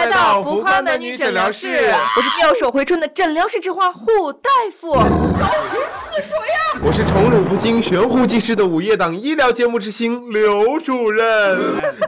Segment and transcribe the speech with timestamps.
[0.00, 4.48] 来到浮夸男女诊疗室，我是妙手回春的诊疗室之花护大
[4.80, 4.94] 夫。
[4.94, 5.78] 高情
[6.10, 6.80] 似水呀！
[6.82, 11.58] 我是宠辱不惊、悬壶济世的午夜档医疗节目之星刘主任。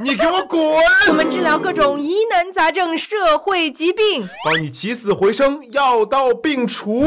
[0.00, 0.58] 你给我滚！
[1.08, 7.04] 我们治疗各种疑难杂症、社会疾病，帮你起死回生，药到病除。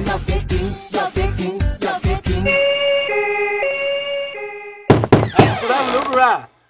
[0.00, 2.44] 要别停，要别停，要别停。
[5.38, 6.26] 哎，苏大夫、刘主任，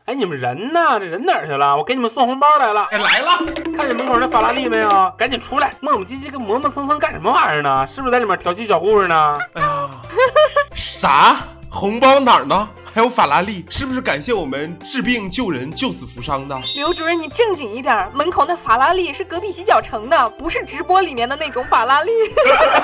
[0.06, 0.98] 哎，你们人呢？
[0.98, 1.76] 这人哪儿去了？
[1.76, 2.86] 我给你们送红包来了。
[2.90, 3.30] 哎，来了！
[3.76, 5.12] 看见门口那法拉利没有？
[5.16, 5.72] 赶紧出来！
[5.80, 7.86] 磨磨唧唧跟磨磨蹭蹭干什么玩意儿呢？
[7.86, 9.38] 是不是在里面调戏小护士呢？
[9.54, 9.90] 哎呀，
[10.74, 11.36] 啥？
[11.70, 12.68] 红包哪儿呢？
[12.94, 16.54] 还有法拉利，是不是感谢我们治病救人、救死扶伤的？
[16.76, 22.10] 刘主任，你正经一点，门口那法拉利是隔壁洗脚城的，不是直播里面的那种法拉利。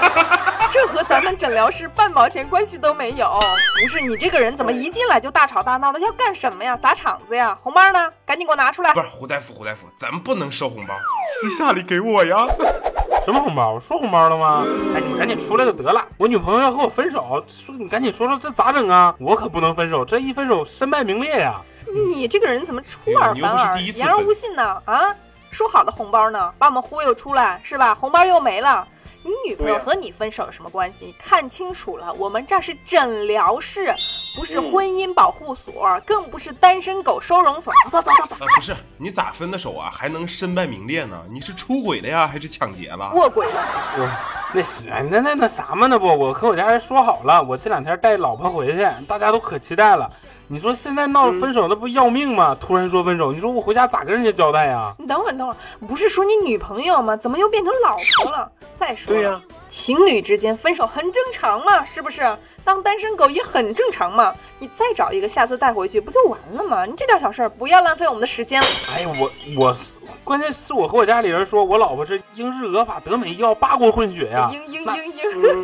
[0.73, 3.39] 这和咱们诊疗室半毛钱关系都没有。
[3.83, 6.01] 不是你这个人怎么一进来就大吵大闹的？
[6.01, 6.75] 要干什么呀？
[6.75, 7.59] 砸场子呀？
[7.63, 8.11] 红包呢？
[8.29, 8.93] 赶紧给我拿出来！
[8.93, 10.95] 不是胡大夫，胡大夫，咱们不能收红包，
[11.41, 12.47] 私下里给我呀。
[13.25, 13.73] 什么红包？
[13.73, 14.63] 我说红包了吗？
[14.95, 16.07] 哎，你们赶紧出来就得了。
[16.19, 19.15] 我女朋友要和我分手，说你赶紧说说这咋整啊？
[19.19, 21.63] 我可不能分手，这一分手身败名裂呀！
[22.07, 24.83] 你这个人怎么出尔反尔、言而无信呢？
[24.85, 25.17] 啊，
[25.51, 26.53] 说好的红包呢？
[26.59, 27.95] 把我们忽悠出来是吧？
[27.95, 28.87] 红包又没了。
[29.29, 31.15] 你女朋友和你分手有什么关系？
[31.19, 33.93] 看清楚了，我们这是诊疗室，
[34.35, 37.71] 不是婚姻保护所，更不是单身狗收容所。
[37.91, 38.47] 走走走走走。
[38.57, 39.91] 不是你咋分的手啊？
[39.93, 41.23] 还能身败名裂呢？
[41.31, 43.13] 你是出轨了呀，还是抢劫了？
[43.15, 43.63] 卧轨了。
[43.99, 44.11] 我
[44.55, 45.87] 那是那那那啥嘛？
[45.87, 50.11] 那不，我和我家人说好了，我这两天带老婆回去，大家都可期待了。
[50.51, 52.57] 你说现在闹分手，那不要命吗？
[52.59, 54.95] 突然说分手，你说我回家咋跟人家交代呀？
[54.99, 57.15] 你等会儿，等会儿，不是说你女朋友吗？
[57.15, 58.51] 怎么又变成老婆了？
[58.79, 59.39] 再说，对呀，
[59.69, 62.35] 情侣之间分手很正常嘛，是不是？
[62.65, 64.35] 当单身狗也很正常嘛。
[64.59, 66.87] 你再找一个，下次带回去不就完了吗？
[66.87, 68.63] 你这点小事儿，不要浪费我们的时间。
[68.91, 69.77] 哎呀，我我，
[70.25, 75.63] 关键是我和我家里人说我老婆是英日俄法德美要八国混血呀，英英英英，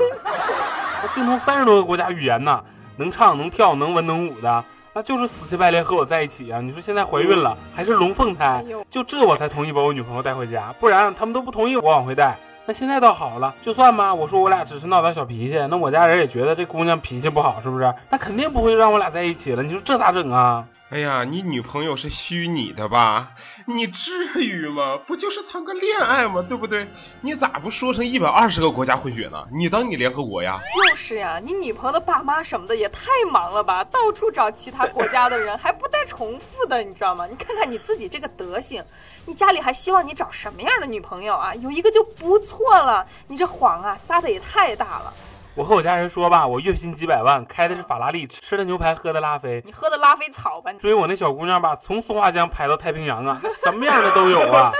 [1.00, 2.62] 她精通三十多个国家语言呢，
[2.98, 4.62] 能唱能跳能文能武的。
[4.96, 6.60] 那就是死乞白赖和我在一起啊！
[6.60, 12.36] 你说现在怀孕了，还是龙凤胎，就这我才同意把我女朋友带回家，不然他们都不同意我往回带。
[12.64, 17.92] 那现在倒好了，就算吧，我说我俩只是闹点小脾气，那我家人也觉得这姑娘脾气不好，是不是？
[18.08, 19.64] 那肯定不会让我俩在一起了。
[19.64, 20.64] 你说这咋整啊？
[20.94, 23.32] 哎呀，你女朋友是虚拟的吧？
[23.66, 24.96] 你至于吗？
[25.04, 26.40] 不就是谈个恋爱吗？
[26.40, 26.88] 对不对？
[27.20, 29.44] 你咋不说成一百二十个国家混血呢？
[29.52, 30.60] 你当你联合国呀？
[30.72, 37.26] 就是呀，你女朋友的爸妈什么的也太忙了吧，到处找其他国家的人，还不带重复的，你知道吗？
[37.26, 38.80] 你看看你自己这个德行，
[39.26, 41.52] 你家里还希望你找什么样的女朋友啊？
[41.56, 45.12] 有一个就不错了，你这谎啊撒的也太大了。
[45.56, 49.62] 我和我家人说吧，我月薪几百万，开的是法拉利，吃的牛排，喝的拉菲。
[49.64, 50.72] 你喝的拉菲草吧？
[50.72, 54.72] 追我那小姑娘吧，从松花江排到太平洋啊，什么样的都有啊。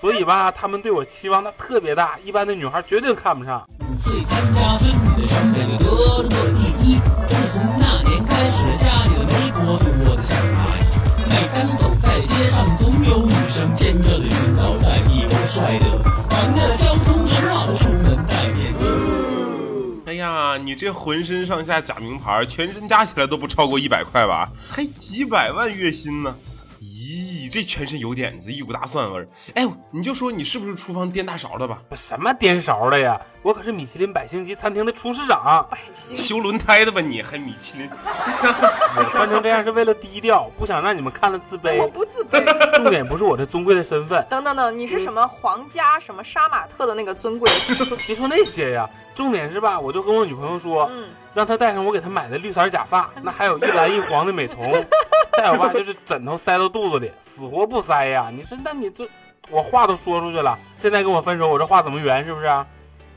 [0.00, 3.68] 所以吧，他们对我期望那特别大，一般的女孩绝对看不上。
[3.80, 6.98] 五岁参加村里的选美，得了个第一。
[7.28, 10.80] 自从那年开始，家里的媒婆对我的小孩。
[11.28, 15.84] 每当走在街上，总有女生尖着的晕倒在一楼，帅的
[17.76, 18.55] 出门戴面具。
[18.55, 18.55] 哎
[20.16, 24.50] 呀，你这浑身上下假名牌，全身加起来都不超过一百块吧？
[24.68, 26.36] 还几百万月薪呢？
[27.46, 29.28] 咦，这全身油点子，一股大蒜味儿。
[29.54, 31.78] 哎，你就说你是不是厨房颠大勺的吧？
[31.88, 33.20] 我什么颠勺的呀？
[33.42, 35.66] 我可是米其林百星级餐厅的厨师长。
[35.70, 37.00] 百星修轮胎的吧？
[37.00, 37.88] 你还米其林？
[37.90, 41.76] 我穿成这样是为了低调，不想让你们看了自卑。
[41.80, 42.44] 我不自卑。
[42.76, 44.26] 重点不是我这尊贵的身份。
[44.28, 47.50] 等等等，你是什么皇家什么杀马特的那个尊贵？
[48.06, 48.88] 别说那些呀。
[49.14, 50.90] 重点是吧，我就跟我女朋友说，
[51.36, 54.72] 让他戴上我给他买的绿色假发， 那还有一蓝一黄的美瞳，
[55.36, 58.30] 再有吧就是枕头塞到肚子里，死活不塞呀。
[58.34, 59.06] 你说那你这，
[59.50, 62.24] 我话都说出去了，现在跟我分手，我这话怎么圆？
[62.24, 62.46] 是不是？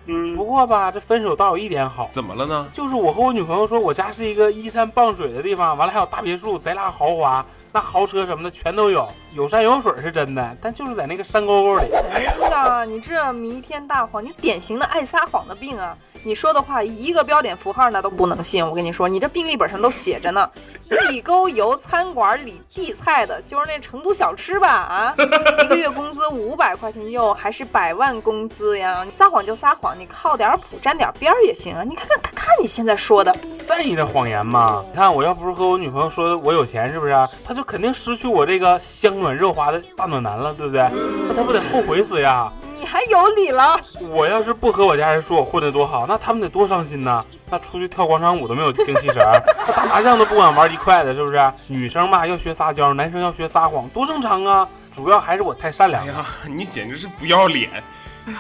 [0.07, 0.35] 嗯。
[0.35, 2.67] 不过吧，这分手倒有一点好，怎么了呢？
[2.73, 7.45] 就是我和我女朋友说，我家是一个依山傍水的地方，完了还有大别墅，贼拉豪华。
[7.71, 11.83] 那豪车什么的全都有，有山有水是真的，但就是在那个山沟沟里。
[12.11, 15.95] 哎呀，你这弥天大谎，你典型的爱撒谎的病啊！
[16.21, 18.65] 你说的话一个标点符号那都不能信。
[18.65, 20.49] 我跟你说，你这病历本上都写着呢。
[21.07, 24.67] 地沟油餐馆里地菜的，就是那成都小吃吧？
[24.67, 25.15] 啊，
[25.63, 29.03] 一个月工资五百块钱，又还是百万工资呀！
[29.05, 31.83] 你撒谎就撒谎，你靠点谱沾点边儿也行啊！
[31.87, 34.83] 你看看看看你现在说的善意的谎言嘛？
[34.89, 37.13] 你看我要不是和我女朋友说我有钱，是不是？
[37.45, 40.81] 她就肯定失去我这个香暖热滑的大暖男了，对不对？
[41.27, 42.51] 那他不得后悔死呀？
[42.73, 43.79] 你还有理了？
[44.09, 47.23] 我要是不和我家人说我混得多好，那他们得多伤心呐！
[47.51, 51.51] 那出去跳广场舞都没有精气神儿， 那打麻将都不敢玩一块的，是不是？
[51.67, 54.67] 女生嘛要学撒娇，男生要学撒谎，多正常啊！
[54.91, 56.13] 主要还是我太善良了。
[56.13, 57.69] 哎呀，你简直是不要脸！
[58.25, 58.39] 哎呀，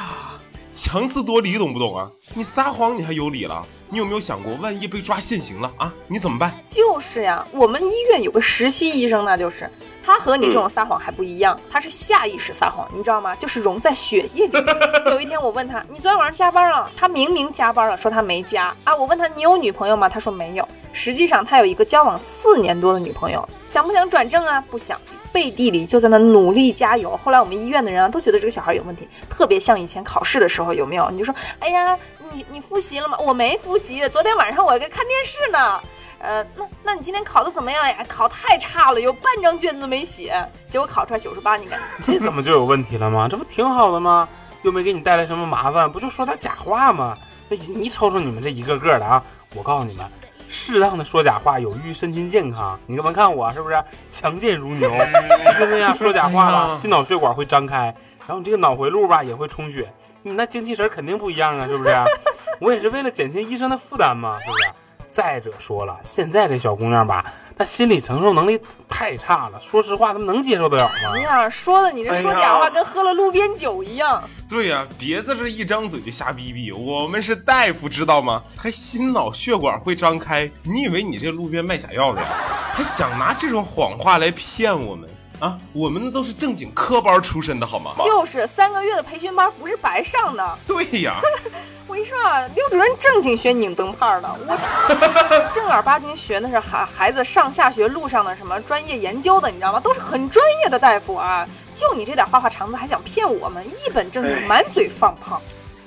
[0.71, 2.09] 强词夺理懂不懂啊？
[2.33, 3.65] 你撒谎你还有理了？
[3.89, 6.53] 你有没有想过，万一被抓现行了啊，你怎么办？
[6.65, 9.69] 就是呀，我们医院有个实习医生，那就是
[10.09, 13.35] 他和你这种撒谎还不一样，他是下意识撒谎，你知道吗？
[13.35, 14.57] 就是融在血液里。
[15.05, 16.89] 有一天我问他，你昨天晚上加班了？
[16.97, 18.95] 他明明加班了，说他没加啊。
[18.95, 20.09] 我问他，你有女朋友吗？
[20.09, 20.67] 他说没有。
[20.93, 24.59] 实际上他有一个交往四年多的女朋友，想不想转正啊？
[24.71, 24.99] 不想。
[25.31, 27.15] 背地里就在那努力加油。
[27.23, 31.07] 后来我们医院的人啊都觉得这个小孩有问题，特别像以前考试的时候，有没有？
[31.11, 31.95] 你就说，哎呀，
[32.33, 33.15] 你你复习了吗？
[33.19, 35.79] 我没复习，昨天晚上我在看电视呢。
[36.19, 37.95] 呃，那那你今天考的怎么样呀？
[38.07, 40.33] 考太差了，有半张卷子没写，
[40.67, 42.15] 结果考出来九十八，你敢信？
[42.17, 43.27] 这怎么就有问题了吗？
[43.29, 44.27] 这不挺好的吗？
[44.63, 47.17] 又没给你带来什么麻烦，不就说他假话吗？
[47.47, 49.23] 那你瞅瞅你们这一个个的啊！
[49.55, 50.05] 我告诉你们。
[50.51, 52.77] 适当的说假话有益于身心健康。
[52.87, 54.89] 你看，看我是不是强健如牛？
[54.89, 57.93] 你听这样说假话吧， 心脑血管会张开，
[58.27, 59.91] 然后你这个脑回路吧也会充血，
[60.23, 61.95] 你那精气神肯定不一样啊，是不是？
[62.59, 64.63] 我也是为了减轻医生的负担嘛，是不是？
[65.11, 67.25] 再者说了，现在这小姑娘吧。
[67.57, 68.57] 她心理承受能力
[68.87, 71.11] 太差了，说实话，她们能接受得了吗？
[71.13, 74.23] 哎呀，说的你这说假话跟喝了路边酒一样。
[74.47, 78.41] 对呀，别在这一张嘴就瞎逼逼，我们是大夫，知道吗？
[78.55, 82.27] 还心脑血管会张开，你以为你这路边卖假药的呀？
[82.73, 85.09] 还想拿这种谎话来骗我们
[85.39, 85.57] 啊？
[85.73, 87.91] 我们都是正经科班出身的好吗？
[87.97, 90.57] 就是三个月的培训班不是白上的。
[90.67, 91.15] 对呀。
[91.87, 94.57] 我跟你说啊，刘主任正经学拧灯泡的，我
[95.55, 99.79] 正儿八经学的是孩孩子上下学路上的什么专业研究的，你知道吗？
[99.79, 103.67] 都是很专业的大夫啊，就你这点花花肠子还想骗我们？
[103.67, 105.41] 一本正经，满嘴放炮。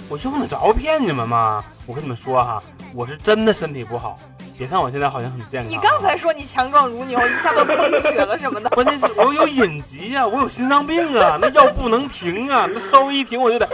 [0.08, 1.64] 我用得着骗你们吗？
[1.86, 2.60] 我跟你们说哈，
[2.92, 4.16] 我是真的身体不好。
[4.62, 8.70] 别看我现在好像很健康，你刚才说你强壮如牛，一下都崩血了什么的。
[8.70, 13.66] 关键是我有隐疾呀，我有心脏病啊，那药不能停啊，那稍微一停我就得。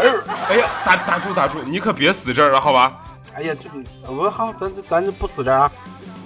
[0.49, 2.95] 哎呀，打打住打住，你可别死这儿了，好吧？
[3.35, 3.69] 哎呀，这
[4.11, 5.71] 我好，咱咱就不死这儿啊。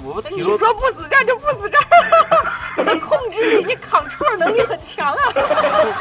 [0.04, 5.18] 我你说不死这儿就不死这儿， 你控制力，你抗创能力很强啊。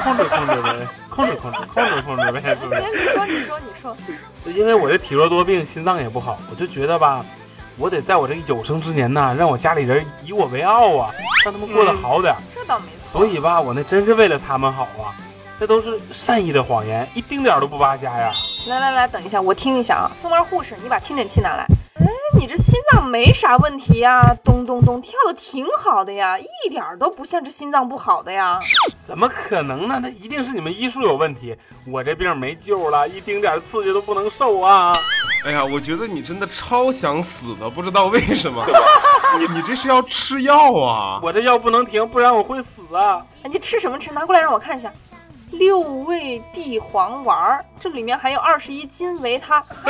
[0.03, 2.69] 控制控制呗，控制控制控制控制呗，不？
[2.69, 3.97] 行，你说你说你说。
[4.45, 7.25] 因为我这体弱多病，心脏也不好，我就觉得吧。
[7.77, 11.11] 我得在我这有生之年呐，让我家里人以我为傲啊，
[11.43, 12.35] 让他们过得好点。
[12.53, 13.19] 这倒没错。
[13.19, 15.15] 所以吧，我那真是为了他们好啊，
[15.59, 18.31] 这都是善意的谎言，一丁点都不扒瞎呀。
[18.67, 20.11] 来来来，等一下，我听一下啊。
[20.21, 21.65] fon 儿护士，你把听诊器拿来。
[22.41, 28.59] 哎，你这心脏没啥问题呀，咚咚咚跳的挺好的呀，一点都不像这心脏不好的呀。
[29.03, 29.99] 怎么可能呢？
[30.01, 31.55] 那一定是你们医术有问题。
[31.85, 34.97] 我这病没救了，一丁点刺激都不能受啊。
[35.45, 38.65] 哎呀，我觉得你真的超想死的，不知道为什么。
[39.37, 41.19] 你你这是要吃药啊？
[41.21, 43.23] 我这药不能停，不然我会死啊！
[43.43, 44.11] 你吃什么吃？
[44.11, 44.91] 拿过来让我看一下。
[45.51, 49.63] 六味地黄丸，这里面还有二十一金维他。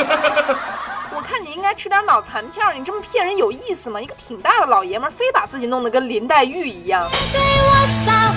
[1.13, 3.99] 我看你应该吃点脑残片，你这么骗人有意思吗？
[3.99, 7.07] 一个挺大的老爷们，非把自己弄得跟林黛玉一样。
[7.33, 7.73] 对我
[8.05, 8.31] 撒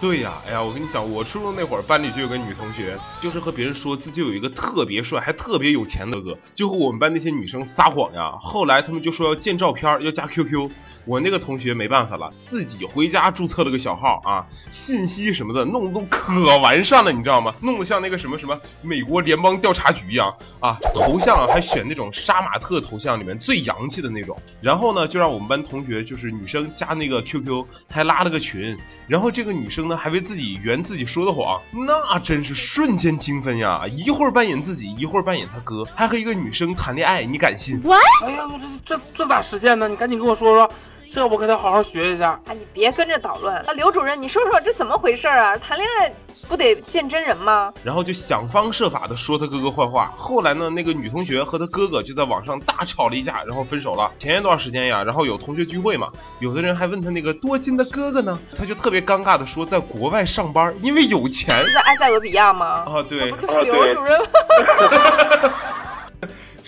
[0.00, 8.32] 对呀，哎呀，我跟你讲，我初中那会儿班里就有个女同学，就是和别人说自己有一个特别帅还特别有钱的哥哥，就和我们班那些女生撒谎呀。
[8.40, 10.70] 后来他们就说要见照片，要加 QQ。
[11.04, 17.54] 我那个同学没办法了，自己回家注册了个小号啊，信息什么的弄得都可完善了，你知道吗？
[17.60, 24.34] 弄得像那个什么什么美国联邦调查局一样啊，头像还选那种杀马特头像里面最洋气的那种。
[24.62, 28.78] 然后呢，就让我们班同学就是女生加那个 QQ，还拉了个群。
[29.06, 29.89] 然后这个女生。
[29.90, 33.82] 那还为自己圆自己说的谎，那真是瞬间精分呀！
[33.88, 37.82] 一会儿扮演自己，一会儿扮演他哥，还和一个女生谈恋爱，你敢信？
[38.22, 38.38] 哎呀，
[38.84, 39.88] 这这这咋实现呢？
[39.88, 40.72] 你赶紧跟我说说。
[41.10, 42.40] 这我给他好好学一下。
[42.46, 43.62] 哎，你别跟着捣乱。
[43.66, 45.56] 那刘主任，你说说这怎么回事啊？
[45.56, 46.12] 谈恋爱
[46.48, 47.72] 不得见真人吗？
[47.82, 50.14] 然后就想方设法的说他哥哥坏话。
[50.16, 54.10] 后来呢，那个女同学和他哥哥就在网上大吵了一架，然后分手了。
[54.18, 61.60] 前一段时间呀，然后有同学聚会嘛，有的人还问他那个多金的哥哥呢，他就特别尴尬的说在国外上班，因为有钱。
[61.64, 62.84] 是在埃塞俄比亚吗？
[62.86, 64.26] 啊，对，不就是刘主任吗？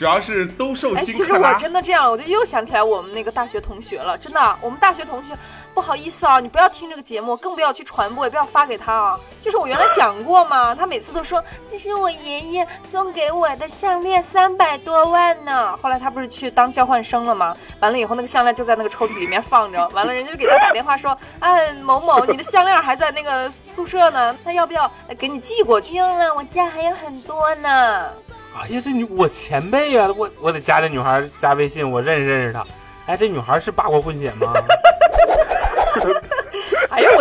[0.03, 1.55] 主要是都受哎，金其实我。
[1.55, 4.19] 真的这样，我就又想起来我们那个大学同学了。
[4.19, 5.33] 真的，我们大学同学，
[5.73, 9.21] 不好意思啊，你不要听这个节目，更不要去传播，也不要发给他啊。
[9.41, 11.41] 就是我原来讲过嘛，他每次都说
[11.71, 15.79] 这是我爷爷送给我的项链，三百多万呢。
[15.81, 17.57] 后来他不是去当交换生了吗？
[17.79, 19.87] 完了以后，那个项链就在那个抽屉里面放着。
[19.91, 25.93] 完了，人家就给他打电话说，哎，某某，你的项链还在那个宿舍呢，那要不要呃给你寄过去？
[25.93, 28.11] 不用了，我家还有很多呢。
[28.55, 32.65] 哎呀，这女我前辈呀、我我得加这女孩加微信，我认识认识她。
[33.07, 34.53] 哎，这女孩是八国混血吗？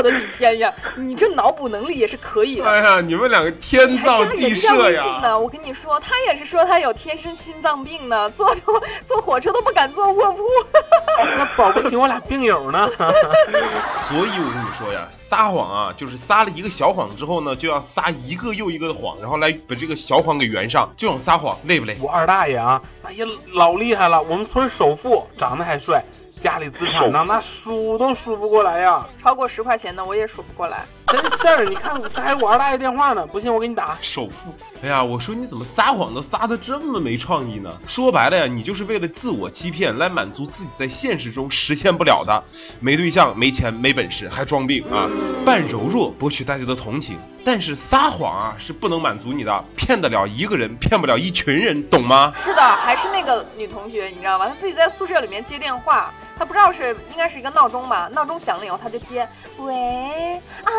[0.01, 0.74] 我的天呀！
[0.98, 2.67] 你这脑补能力也是可以的。
[2.67, 5.20] 哎呀，你们两个天造地设呀！
[5.22, 5.38] 呢？
[5.38, 10.43] 我跟你说，他也是说他有天生心脏病呢，坐坐 坐火车都不敢坐卧铺。
[11.38, 12.89] 那保不齐我俩病友呢。
[12.98, 20.91] 所以我跟你说呀，撒谎啊，就是撒了一个小谎之后呢，就要撒一个又一个的谎，然后来把这个小谎给圆上。
[20.98, 21.96] 这种撒谎累不累？
[22.01, 26.03] 我二大爷啊，哎呀老厉害了，我们村首富，长得还帅，
[26.41, 29.05] 家里资产呢那数都数不过来呀。
[29.21, 30.83] 超过十块钱的我也数不过来。
[31.05, 33.98] 真事儿，你看这还有我二大爷电话呢，不信我给你打。
[34.01, 34.50] 首富，
[34.81, 37.69] 哎呀，我说你怎么撒谎都撒的这么没创意呢？
[37.86, 42.41] 说白了呀，你就是为了自我欺骗来满足自己在现实中实现不了的，
[42.79, 45.10] 没对象、没钱、没本事，还装病啊，
[45.45, 47.19] 扮柔弱博取大家的同情。
[47.43, 52.31] 但是撒谎啊是不能满足你的，骗得了一个人，骗不了一群人，懂吗？
[52.36, 54.48] 是的，还是那个女同学，你知道吗？
[54.48, 60.71] 她自己在宿舍里面接电话，她不知道是应该是一个闹钟吧，闹钟响了以后，她就接，喂，啊，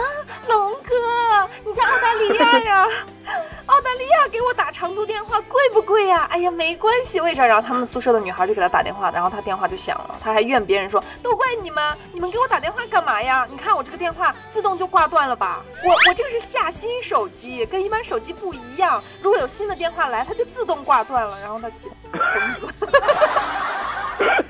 [0.49, 2.88] 龙哥，你在澳大利亚呀？
[3.66, 6.26] 澳大利亚给我打长途电话贵不贵呀？
[6.31, 7.47] 哎呀，没关系，为啥？
[7.47, 13.47] 然后他们宿舍的女孩就给他打电话，然后他电话就响了，他还怨别人说，都怪你们，你们给我打电话干嘛呀？
[13.49, 15.62] 你看我这个电话自动就挂断了吧？
[15.85, 22.69] 我我这个是下新手机，跟一般手机不一样，如果有新的电话来，它就自动挂断了，然后他气得疯子。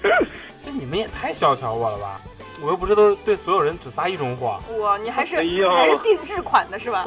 [0.64, 2.20] 这你们也太小瞧我了吧！
[2.60, 4.60] 我又不是都对所有人只撒一种谎。
[4.80, 5.44] 哇，你还是、哎
[5.76, 7.06] 还是定制款的是吧？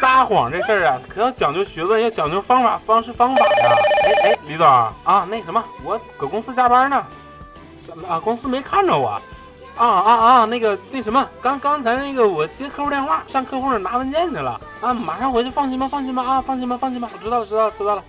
[0.00, 3.74] 撒谎这事儿啊，可要讲究学问，要讲究方法、方式、方法呀。
[4.04, 7.04] 哎哎，李总啊，那什么，我搁公司加班呢，
[7.76, 8.20] 什么啊？
[8.20, 9.20] 公司没看着我。
[9.78, 10.44] 啊啊啊！
[10.46, 18.02] 那个那什么，刚刚才那个我接客户电话，上客户那儿拿文件去了啊，马上回去，放心吧，放心吧啊，放心吧，放心吧，我知道了，知道了，知道了。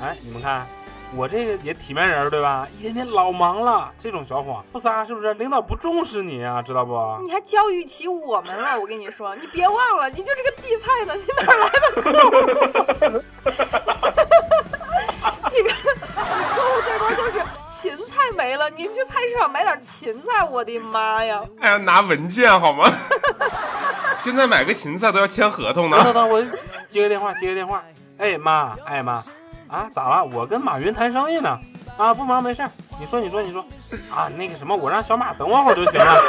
[0.00, 0.64] 哎，你们看，
[1.16, 2.68] 我这个也体面人对吧？
[2.78, 5.34] 一天天老忙了，这种小伙不撒是不是？
[5.34, 7.18] 领导不重视你啊，知道不？
[7.24, 12.36] 你还教育起我们了，我跟你说，你别忘了，你就这个地菜的，你哪来的 客户？
[15.50, 17.42] 你个 你客户最多就是
[17.80, 21.40] 芹菜没了，您去菜市场买点芹菜，我的妈呀！
[21.60, 22.90] 还要拿文件好吗？
[24.18, 25.96] 现在买个芹菜都要签合同呢。
[25.98, 26.42] 等等等，我
[26.88, 27.80] 接个电话，接个电话。
[28.18, 29.22] 哎妈，哎妈，
[29.68, 30.24] 啊咋了？
[30.24, 31.56] 我跟马云谈生意呢。
[31.96, 33.64] 啊不忙没事儿，你说你说你说。
[34.10, 36.20] 啊那个什么，我让小马等我会儿就行了。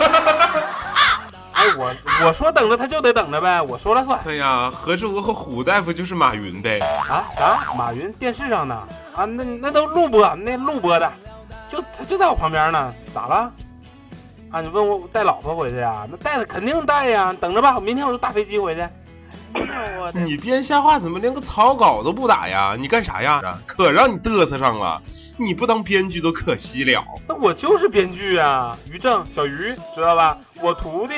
[1.52, 4.18] 哎我我说等着他就得等着呗，我说了算。
[4.26, 6.78] 哎呀，何志国和虎大夫就是马云呗？
[7.10, 7.74] 啊啥？
[7.76, 8.82] 马云电视上呢？
[9.14, 11.12] 啊那那都录播，那录播的，
[11.68, 13.52] 就他就在我旁边呢，咋了？
[14.50, 16.06] 啊你问我带老婆回去啊？
[16.10, 18.86] 那带的肯定带呀，等着吧，明天我就搭飞机回去。
[19.54, 22.74] 我你编瞎话怎么连个草稿都不打呀？
[22.78, 23.40] 你干啥呀？
[23.66, 25.00] 可让你嘚瑟上了，
[25.36, 27.04] 你不当编剧都可惜了。
[27.28, 30.38] 那我就是编剧啊，于正，小于知道吧？
[30.62, 31.14] 我徒弟，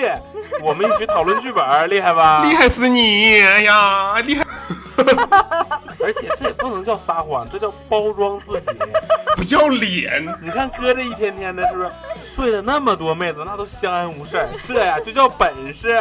[0.63, 2.43] 我们一起讨论剧本，厉害吧？
[2.43, 2.55] 厉！
[2.57, 3.41] 害死你！
[3.41, 4.44] 哎呀，厉害！
[6.05, 8.73] 而且这也不能叫撒谎，这叫包装自己。
[9.37, 10.25] 不要脸！
[10.41, 11.91] 你看哥这一天天的，是不是
[12.25, 14.47] 睡了那么多妹子，那都相安无事？
[14.67, 15.99] 这呀就叫本事。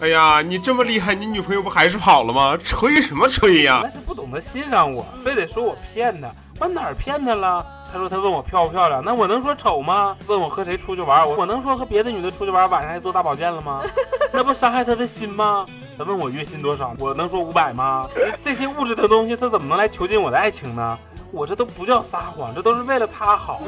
[0.00, 2.56] 哎呀，你这么厉害，你女朋友不还是跑了吗？
[2.62, 3.90] 吹什么吹呀那？
[3.90, 6.28] 是不懂得欣赏我，非得说我骗她。
[6.60, 7.64] 我哪儿骗她了？
[7.90, 10.14] 他说他问我漂不漂亮，那我能说丑吗？
[10.26, 13.82] 问我和谁出去玩，我我能说和别的女的出去玩，晚上还做大保健了吗？
[14.30, 15.66] 那不伤害她的心吗？
[15.98, 18.08] 他问我月薪多少，我能说五百吗？
[18.40, 20.96] 这些物质的东西，他怎么能来囚禁我的爱情呢？
[21.32, 23.60] 我这都不叫撒谎，这都是为了他好。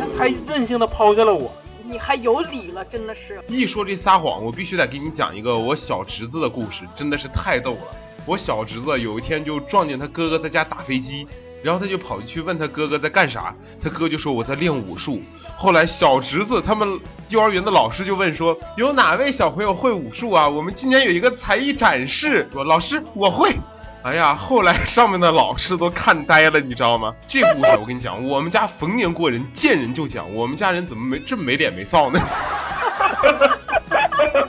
[0.00, 1.52] 他还任性的抛下了我，
[1.84, 3.38] 你还有理了，真的是。
[3.48, 7.96] 一说这撒谎，我必须得给你讲一个我小侄子的故事，真的是太逗了。
[8.24, 11.28] 我小侄子有一天就撞见他哥哥在家打飞机，
[11.62, 15.20] 然后他就跑去问他哥哥在干啥，他哥就说我在练武术。
[15.56, 20.48] 后来小侄子他们幼儿园的老师就问说，有哪位小朋友会武术啊？
[20.48, 22.48] 我们今年有一个才艺展示。
[22.52, 23.54] 说老师我会。
[24.02, 27.14] 哎呀，后来上面的老师都看呆了，你知道吗？
[27.28, 32.18] 这故事我跟你讲，我们家逢年过人见人就讲，我们家人怎么没这么没脸没臊呢？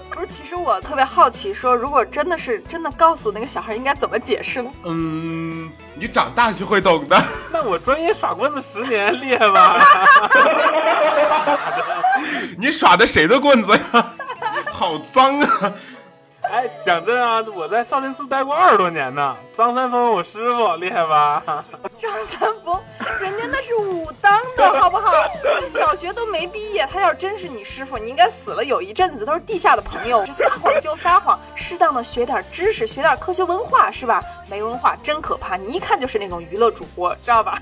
[0.09, 4.71] 不是，其实我特别好奇说如果真的是真的告诉那个小孩，应该怎么解释呢？
[4.85, 7.23] 嗯，你长大就会懂的。
[7.51, 9.79] 那我专业耍棍子十年，厉害吧？
[12.57, 14.13] 你耍的谁的棍子呀？
[14.71, 15.73] 好脏啊！
[16.53, 19.35] 哎，讲真啊，我在少林寺待过二十多年呢。
[19.55, 21.43] 张三丰，我师傅，厉害吧？
[21.97, 22.79] 张三丰，
[23.19, 25.11] 人家那是武当的，好不好？
[25.57, 30.23] 这小学都没毕业，他要真是你师傅，你应该死了有一阵子，都是地下的朋友。
[30.27, 34.23] 这撒谎就撒谎，适当的学点知识，学点科学文化，是吧？
[34.47, 37.59] 没文化真可怕，你一看就是那种娱乐主播，知道吧？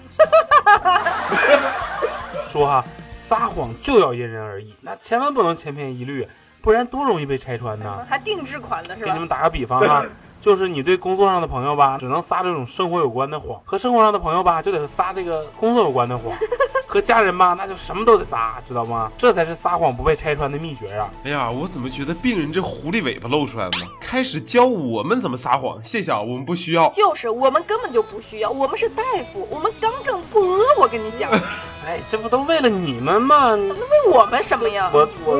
[2.50, 2.84] 说哈，
[3.16, 6.28] 撒谎就要因人而异，那千万不能千篇一律，
[6.62, 8.06] 不然多容易被拆穿呢。
[8.10, 9.28] 还定制款的是吧给你们？
[9.28, 10.04] 打个比方哈，
[10.40, 16.32] 就是你对工作上的朋友吧，只能撒这种生活有关的谎；和生活上的朋友吧，就得撒这个工作有关的谎；
[16.88, 19.12] 和家人吧，那就什么都得撒，知道吗？
[19.18, 21.10] 这才是撒谎不被拆穿的秘诀啊！
[21.24, 23.86] 哎呀，我怎么觉得病人这狐狸尾巴露出来了呢？
[24.02, 26.90] 开始教我们怎么撒谎，谢谢啊，我们不需要。
[26.90, 30.60] 就是我们根本就不需要，我们是大夫，我们刚正不阿。
[30.80, 31.30] 我跟你讲，
[31.86, 33.56] 哎，这不都为了你们吗？
[33.56, 34.90] 那为我们什么呀？
[34.92, 35.40] 我我，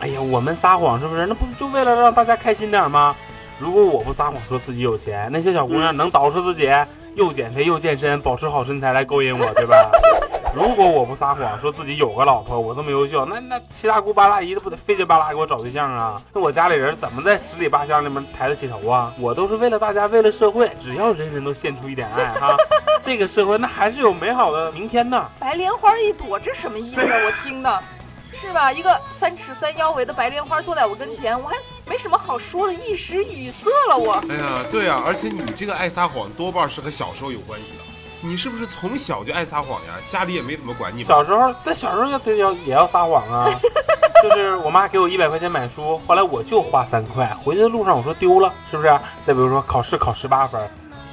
[0.00, 1.26] 哎呀，我们撒谎是不是？
[1.26, 3.14] 那不就为了让大家开心点吗？
[3.58, 6.70] 如果我不撒谎说自己有钱，那些小姑娘能捯饬自己，
[7.14, 9.90] 又减肥又健身，保持好身材来勾引我，对吧？
[10.56, 16.20] 如果我不撒谎说自己有个老婆，我这么优秀，那那七大姑八大姨的不得费劲巴拉给我找对象啊？
[16.32, 19.12] 那我家里人怎么在十里八乡里面抬得起头啊？
[19.18, 22.56] 我都是为了大家，为了社会，只要人人都献出一点爱哈，
[23.02, 25.22] 这个社会那还是有美好的明天的。
[25.38, 27.16] 白莲花一朵，这什么意思啊？
[27.26, 27.82] 我听的，
[28.40, 28.72] 是吧？
[28.72, 31.54] 一个三尺三腰围的白莲花坐在我跟前，我还
[31.86, 34.14] 没什么好说了，一时语塞了我。
[34.28, 37.84] 哎呀，对呀、而且你这个爱撒谎多半是和小时候有关系的。
[38.22, 39.94] 你是不是从小就爱撒谎呀？
[40.06, 41.08] 家里也没怎么管你吧？
[41.08, 43.48] 小时候，那小时候要得要也要撒谎啊，
[44.22, 48.88] 就是我妈给我一百块钱买书，后来我就花三块，回去的路上我说丢了，是不是？
[49.26, 50.60] 再比如说考试考十八分，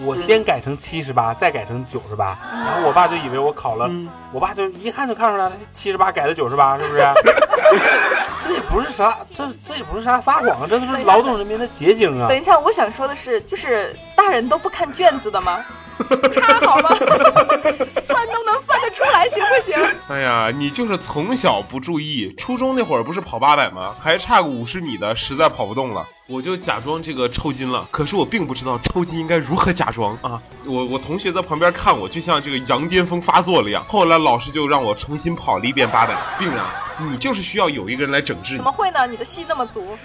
[0.05, 3.89] 我先改成七十八，再改成九十八，然后我爸就以为我考了，
[4.31, 7.01] 我爸就一看就看出来了，七十八改的九十八，是不是？
[8.39, 12.37] 这也不是啥，这这也不是啥撒谎啊，这都是劳动人民的结晶啊等！
[12.37, 15.59] 一下，我想说的是，就是大人都不看卷子的吗？
[16.31, 16.89] 差好吗？
[18.07, 19.75] 算都能算得出来，行不行？
[20.07, 23.95] 哎呀，你就是从小不注意，初中那会儿不是跑八百吗？
[23.99, 27.87] 还差个五十米的，实在跑不动了，我就假装这个抽筋了。
[27.89, 30.41] 可是我并不知道抽筋应该如何假装啊！
[30.65, 33.81] 我我同学在旁边看我，就像这个羊癫疯发作了一样。
[33.87, 36.13] 后来老师就让我重新跑了一遍八百。
[36.37, 38.65] 病人啊，你就是需要有一个人来整治你怎。
[38.65, 39.07] 么会呢？
[39.07, 39.97] 你的戏那么足。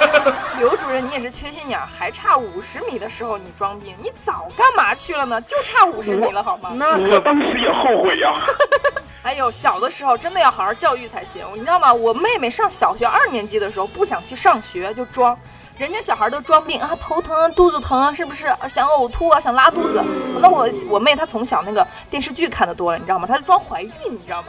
[0.58, 5.40] 刘主任，你也是缺心眼儿，还差五十米的时候你装病，你早干嘛去了呢？
[5.40, 6.72] 就差五十米了，好吗？
[6.74, 8.34] 那可当时也后悔呀、
[9.22, 11.90] 哎呦，小的时候真的要好好教育才行，你知道吗？
[11.90, 15.34] 我妹妹上小学二年级的时候不想去上学，就装。
[15.80, 18.48] 人家小孩都装病啊，头疼啊，肚子疼啊，是不是？
[18.48, 20.04] 啊想呕吐啊，想拉肚子。
[20.38, 23.26] 那我我妹她从小那个电视剧看的多了，你知道吗？
[23.26, 24.48] 她是装怀孕，你知道吗？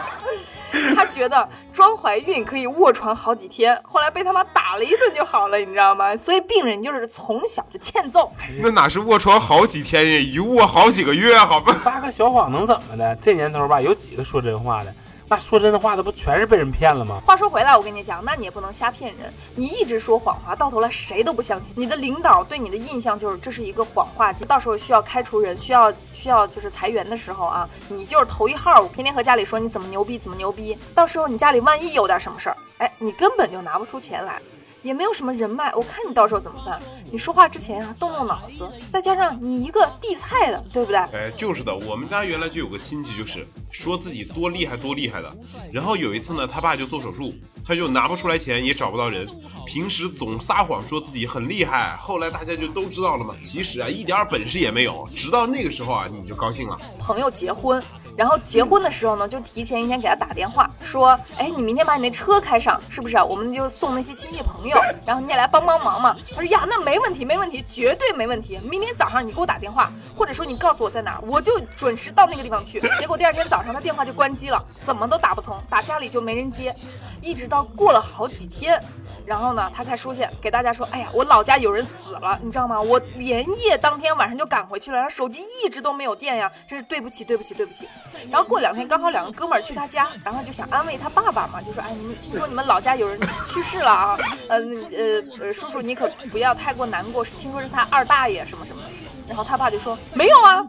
[0.94, 6.14] 她觉得装怀孕可以卧床好几天，后来被他妈打了一顿就好了，你知道吗？
[6.14, 8.30] 所以病人就是从小就欠揍。
[8.60, 11.74] 那哪是卧床好几天呀，一卧好几个月，好吧？
[11.82, 13.16] 撒个小谎能怎么的？
[13.22, 14.92] 这年头吧，有几个说真话的？
[15.26, 17.20] 那说真的话那不全是被人骗了吗？
[17.26, 19.32] 话说回来，我跟你讲，那你也不能瞎骗人。
[19.54, 21.72] 你一直说谎话，到头来谁都不相信。
[21.76, 30.76] 你的领导对你的印象就是这是一个谎话机，到时候需要开除人，需要需要就是裁员的时候啊，你就是头一号，天天和家里说你怎么牛逼怎么牛逼。
[30.94, 34.40] 到时候你家里万一有点什么事儿，哎，你根本就拿不出钱来。
[34.84, 36.80] 也没有什么人脉，我看你到时候怎么办？
[37.10, 40.98] 你说话之前啊，动动脑子，再加上你一个地菜的，对不对？
[40.98, 45.34] 哎，就是的，我们家原来就有个亲戚，就是说自己多厉害多厉害的。
[45.72, 47.32] 然后有一次呢，他爸就做手术，
[47.66, 49.26] 他就拿不出来钱，也找不到人，
[49.64, 51.96] 平时总撒谎说自己很厉害。
[51.96, 55.08] 后来大家就都知道了嘛，其实啊一点本事也没有。
[55.14, 56.78] 直到那个时候啊，你就高兴了。
[56.98, 57.82] 朋友结婚，
[58.16, 66.16] 然后结婚的时候呢，就提前一天给他打电话说，哎，你明天把你那车开上，是不是、我们就送那些亲戚朋友，然后你也来帮帮忙嘛。
[66.30, 68.58] 他说呀，那没问题，没问题，绝对没问题。
[68.62, 72.80] 明天早上你给我打电话，或者说你告诉我在哪儿，我就准时到那个地方去。
[73.00, 76.74] 结果第二天早上他电话就关机了，怎么都打不通，打家里就没人接，
[77.20, 78.80] 一直到过了好几天。
[79.26, 82.78] 然后呢，他才出现给大家说：“哎呀，我老家有人死了，你知道吗？
[82.78, 87.88] 我连夜当天晚上就赶回去了，然后手机一直都没有电呀，真是对不起，对不起，对不起。”
[88.30, 94.18] 然后过两天刚好两个哥们儿去他家，然后就想安慰他爸爸嘛，就说：“哎，你们听说你们老家有人去世了啊？
[94.48, 98.88] 呃呃呃，叔叔你可不要太过难过，听说是他二大爷什么什么的。”
[99.28, 100.66] 然后他爸就说：“没有啊，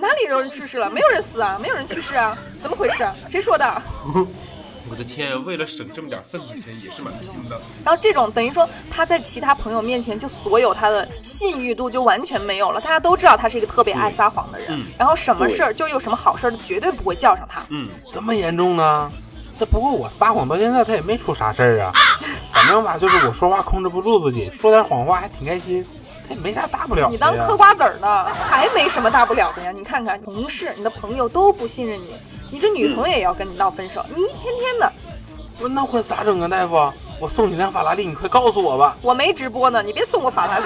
[0.00, 0.90] 哪里有人去世了？
[0.90, 3.08] 没有人死啊，没有人去世啊，怎么回事？
[3.28, 3.64] 谁说的？”
[4.92, 7.58] 我的天，为了省这么点份子钱也是蛮拼的。
[7.82, 17.62] 然后这种等于说他在其他朋友面前就所有他的信誉度就完全没有了，大家都知道他是一个特别爱撒谎的人，嗯然后什么事儿就有什么好事儿，绝对不会叫上他。
[17.70, 19.10] 嗯，这么严重呢？
[19.58, 21.92] 那不过我撒谎到现在，他也没出啥事儿啊。
[22.52, 25.82] 反正吧，就是我说话控制不住自己，说点谎话还挺开心，
[26.28, 27.12] 他也没啥大不了的。
[27.12, 29.72] 你当嗑瓜子儿呢，还没什么大不了的呀。
[29.72, 32.14] 你看看同事、你的朋友都不信任你，
[32.52, 34.92] 你这女朋友也要跟你闹分手，你一天天的。
[35.58, 36.92] 不是那我咋整啊，大夫？
[37.18, 38.94] 我送你辆法拉利，你快告诉我吧。
[39.00, 40.64] 我没直播呢，你别送我法拉利。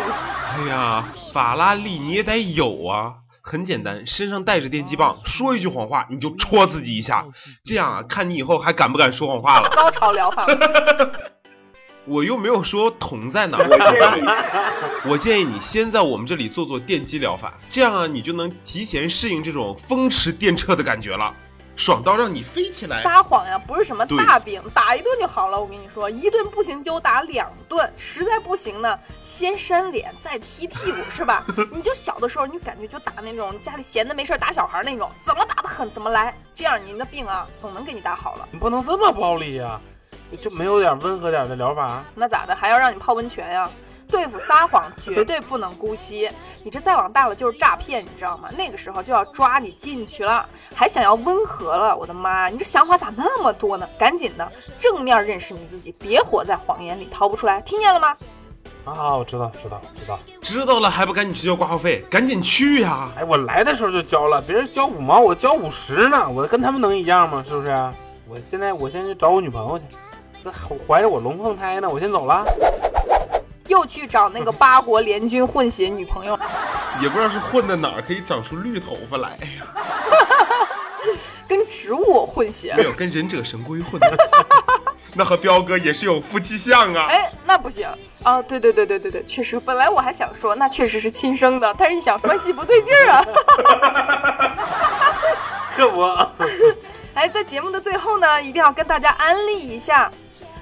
[0.57, 3.14] 哎呀，法拉利你也得有啊。
[3.40, 7.25] 很简单，身上带着电击棒，说一句谎话你就戳自己一下，
[7.64, 9.68] 这样啊，看你以后还敢不敢说谎话了。
[9.68, 10.44] 高潮疗法，
[12.07, 14.42] 我又没有说捅在哪儿，
[15.07, 21.33] 我建议你先在我们这里做做电击疗法，这样啊，你就能提前适应这种风驰电掣的感觉了，
[21.77, 23.03] 爽到让你飞起来。
[23.03, 25.61] 撒谎呀，不是什么大病，打一顿就好了。
[25.61, 31.45] 我跟你说，一顿不行就打两顿，实在不行呢，先扇脸再踢屁股，是吧？
[31.71, 38.49] 你就小的时候，你感觉就打那种家里闲的没事打小孩那种，怎么打的狠怎么来，这样您的病啊总能给你打好了。
[38.51, 39.79] 你不能这么暴力呀、
[40.41, 42.03] 就没有点温和点的疗法？
[42.15, 42.57] 那咋的？
[42.57, 43.71] 还要让你泡温泉呀？
[44.09, 46.31] 对付撒谎绝对不能姑息，
[46.62, 48.49] 你这再往大了就是诈骗，你知道吗？
[48.57, 52.49] 那个时候就要抓你进去了，还想要温和了，我的妈！
[52.49, 53.88] 你这想法咋那么多呢？
[53.99, 58.16] 赶紧的，正面认识你自己，别活在谎言里逃不出来，听见了吗？
[58.85, 60.19] 啊，我知道，知道，知道。
[60.40, 62.05] 知道了还不赶紧去交挂号费？
[62.09, 63.11] 赶紧去呀！
[63.16, 67.45] 哎，我来的时候就交了，别人交五毛，我交五十呢，我跟他们能一样吗？
[67.49, 67.69] 是不是？
[68.29, 69.85] 我现在我先去找我女朋友去，
[70.45, 70.53] 这
[70.87, 72.45] 怀着我龙凤胎呢，我先走了。
[73.77, 76.39] 又去找那个八国联军混血女朋友，
[77.03, 79.39] 也不知道是混在哪儿可以长出绿头发来。
[79.41, 79.67] 哎呀，
[81.47, 82.83] 跟植物混血没。
[82.85, 84.17] 有跟忍者神龟混的，
[85.15, 87.07] 那和彪哥也是有夫妻相啊。
[87.11, 87.87] 哎，那不行
[88.25, 88.41] 啊！
[88.43, 93.25] 对对对对对对，确实，本来我还想说，那确实是亲生的，但是一想关系不对劲儿啊。
[95.77, 96.03] 可不，
[97.15, 100.11] 哎，在节目的最后呢，一定要跟大家安利一下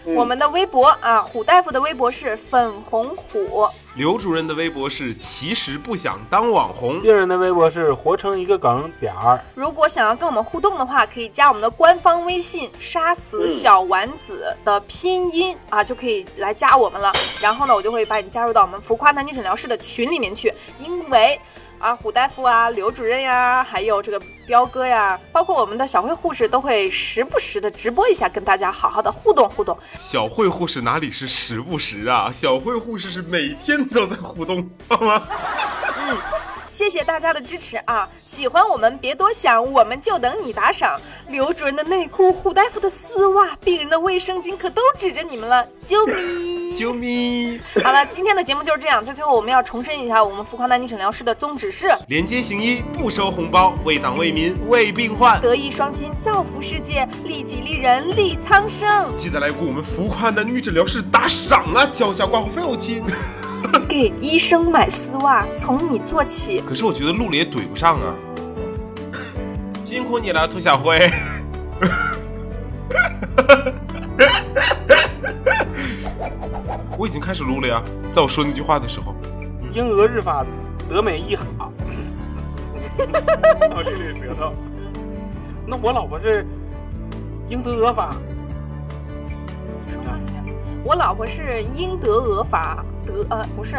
[0.05, 9.43] 我们的微博啊，虎大夫的微博是粉红虎，刘主任的微博是其实不想当网红，病人的微博是活成一个梗点儿。
[9.55, 17.11] 如果想要跟我们互动的话，可以加我们的官方微信“杀死小丸子”的拼音啊，就可以来加我们了。
[17.41, 21.41] 然后呢，我就会把你加入到我们浮夸男女诊疗室的群里面去，因为。
[21.85, 29.77] 啊，胡大夫啊，刘主任呀，还有这个彪哥呀，包括我们的小慧护士，都会时不时的直播一下，跟大家好好的互动互动。
[29.99, 32.31] 小慧护士哪里是时不时啊？
[32.33, 35.29] 小慧护士是每天都在互动，好吗？
[36.09, 36.17] 嗯
[36.67, 38.09] 谢谢大家的支持啊！
[38.25, 40.99] 喜欢我们别多想，我们就等你打赏。
[41.29, 46.64] 刘主任的内裤，胡大夫的丝袜，病人的卫生巾，可都指着你们了，救命！
[46.75, 47.61] 啾咪！
[47.85, 49.05] 好了，今天的节目就是这样。
[49.05, 55.41] 在最后，我们要重申一下我们浮夸男女诊疗室的宗旨是：廉洁行医，不收红包，为党为民为病患。
[55.41, 59.17] 德艺双馨，造福世界，利己利人，利苍生。
[59.17, 63.05] 记得来给我们浮夸男女诊疗室打赏啊，交下挂号费哦，亲。
[63.89, 66.61] 给医生买丝袜，从你做起。
[66.67, 68.15] 可是我觉得录了也怼不上啊。
[69.85, 71.09] 辛苦你了，兔小辉。
[77.05, 79.15] 我已经开始录了呀，在我说那句话的时候，
[79.75, 80.43] 英俄日法
[80.89, 81.45] 德美意哈。
[83.77, 84.55] 我 这里舌头。
[85.67, 86.47] 那我老婆是
[87.47, 88.17] 英德俄法，
[89.87, 90.43] 说慢点。
[90.83, 93.77] 我老婆是英德俄法德呃不是，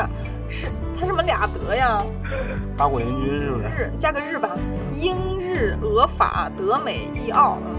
[0.48, 2.04] 是她什么俩德呀？
[2.78, 3.66] 八国联军是不是？
[3.66, 4.52] 日加个日吧，
[4.94, 7.76] 英日俄法德美意奥，嗯，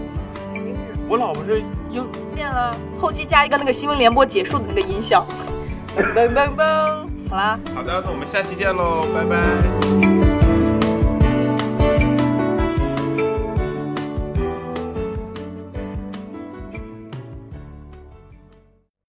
[0.55, 5.25] 英日我老婆是又，变了，后期加一个那个新闻联播结束的那个音效，
[5.95, 7.59] 噔噔噔噔，好啦。
[7.75, 10.16] 好的，那我们下期见喽，拜拜。